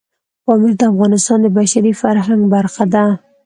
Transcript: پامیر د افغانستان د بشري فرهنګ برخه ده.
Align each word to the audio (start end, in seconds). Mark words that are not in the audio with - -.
پامیر 0.45 0.73
د 0.79 0.81
افغانستان 0.93 1.37
د 1.41 1.47
بشري 1.57 1.93
فرهنګ 2.01 2.41
برخه 2.53 2.83
ده. 2.93 3.05